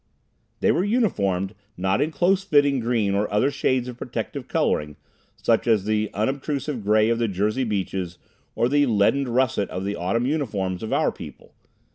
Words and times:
They 0.61 0.71
were 0.71 0.83
uniformed, 0.83 1.53
not 1.77 2.01
in 2.01 2.09
close 2.09 2.43
fitting 2.43 2.79
green 2.79 3.13
or 3.13 3.31
other 3.31 3.51
shades 3.51 3.87
of 3.87 3.99
protective 3.99 4.47
coloring, 4.47 4.95
such 5.35 5.67
as 5.67 5.85
the 5.85 6.09
unobtrusive 6.15 6.83
gray 6.83 7.09
of 7.09 7.19
the 7.19 7.27
Jersey 7.27 7.63
Beaches 7.65 8.17
or 8.55 8.67
the 8.67 8.87
leadened 8.87 9.29
russet 9.29 9.69
of 9.69 9.85
the 9.85 9.95
autumn 9.95 10.25
uniforms 10.25 10.81
of 10.81 10.91
our 10.91 11.11
people. 11.11 11.53